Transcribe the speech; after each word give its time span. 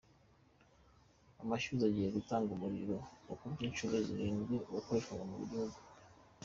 Amashyuza 1.43 1.83
agiye 1.87 2.09
gutanga 2.17 2.49
umuriro 2.53 2.97
ukubye 3.33 3.63
inshuro 3.69 3.95
zirindwi 4.07 4.55
uwakoreshwaga 4.69 5.23
mu 5.29 5.35
gihugu 5.51 5.77